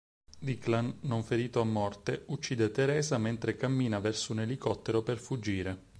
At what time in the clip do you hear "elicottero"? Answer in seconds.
4.39-5.03